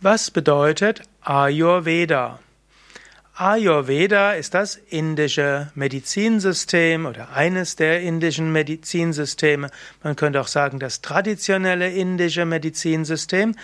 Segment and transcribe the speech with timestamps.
[0.00, 2.38] Was bedeutet Ayurveda?
[3.34, 9.70] Ayurveda ist das indische Medizinsystem oder eines der indischen Medizinsysteme.
[10.04, 13.56] Man könnte auch sagen, das traditionelle indische Medizinsystem.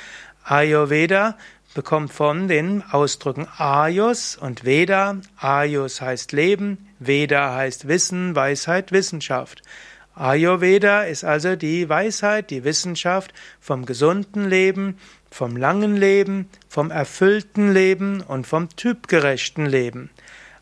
[0.42, 1.38] Ayurveda
[1.72, 5.18] bekommt von den Ausdrücken Ayus und Veda.
[5.36, 9.62] Ayus heißt Leben, Veda heißt Wissen, Weisheit, Wissenschaft.
[10.16, 14.98] Ayurveda ist also die Weisheit, die Wissenschaft vom gesunden Leben,
[15.30, 20.10] vom langen Leben, vom erfüllten Leben und vom typgerechten Leben.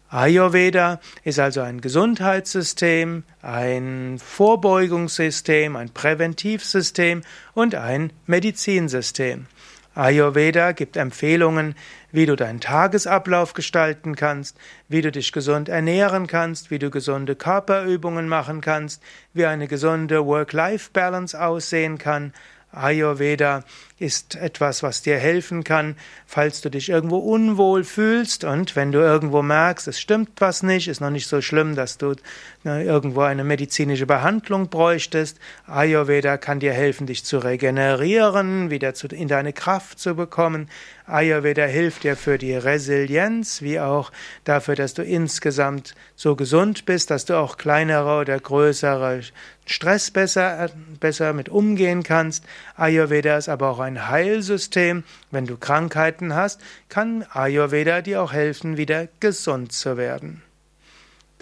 [0.08, 7.22] Ayurveda ist also ein Gesundheitssystem, ein Vorbeugungssystem, ein Präventivsystem
[7.54, 9.46] und ein Medizinsystem.
[9.94, 11.74] Ayurveda gibt Empfehlungen,
[12.10, 14.56] wie du deinen Tagesablauf gestalten kannst,
[14.88, 19.02] wie du dich gesund ernähren kannst, wie du gesunde Körperübungen machen kannst,
[19.34, 22.32] wie eine gesunde Work-Life-Balance aussehen kann.
[22.72, 23.64] Ayurveda
[23.98, 25.94] ist etwas, was dir helfen kann,
[26.26, 30.88] falls du dich irgendwo unwohl fühlst und wenn du irgendwo merkst, es stimmt was nicht,
[30.88, 32.16] ist noch nicht so schlimm, dass du
[32.64, 35.38] ne, irgendwo eine medizinische Behandlung bräuchtest.
[35.66, 40.68] Ayurveda kann dir helfen, dich zu regenerieren, wieder in deine Kraft zu bekommen.
[41.06, 44.10] Ayurveda hilft dir für die Resilienz, wie auch
[44.44, 49.20] dafür, dass du insgesamt so gesund bist, dass du auch kleinere oder größere
[49.66, 50.70] Stress besser,
[51.02, 52.44] besser mit umgehen kannst.
[52.76, 55.04] Ayurveda ist aber auch ein Heilsystem.
[55.30, 60.42] Wenn du Krankheiten hast, kann Ayurveda dir auch helfen, wieder gesund zu werden.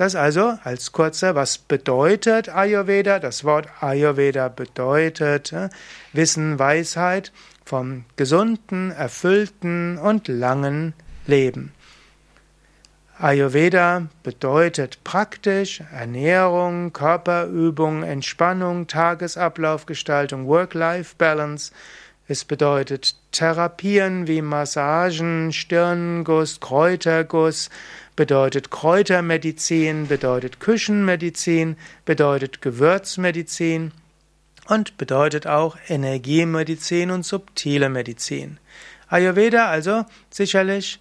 [0.01, 3.19] Das also als kurzer, was bedeutet Ayurveda?
[3.19, 5.69] Das Wort Ayurveda bedeutet äh,
[6.15, 7.33] Wissen, Weisheit
[7.67, 10.95] vom gesunden, erfüllten und langen
[11.27, 11.73] Leben.
[13.23, 21.71] Ayurveda bedeutet praktisch Ernährung, Körperübung, Entspannung, Tagesablaufgestaltung, Work-Life-Balance.
[22.29, 27.69] Es bedeutet Therapien wie Massagen, Stirnguss, Kräuterguss,
[28.17, 33.93] bedeutet Kräutermedizin, bedeutet Küchenmedizin, bedeutet Gewürzmedizin
[34.67, 38.57] und bedeutet auch Energiemedizin und subtile Medizin.
[39.09, 41.01] Ayurveda also sicherlich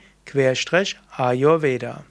[1.16, 2.04] Ayurveda